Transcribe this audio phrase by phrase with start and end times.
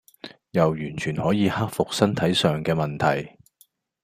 [0.49, 3.37] 又完全可以克服身體上嘅問題